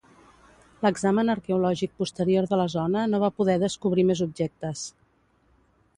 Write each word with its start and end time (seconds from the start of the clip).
L'examen 0.85 1.29
arqueològic 1.33 1.93
posterior 2.01 2.49
de 2.53 2.59
la 2.63 2.67
zona 2.77 3.03
no 3.13 3.23
va 3.27 3.33
poder 3.41 3.61
descobrir 3.65 4.07
més 4.13 4.25
objectes. 4.29 4.87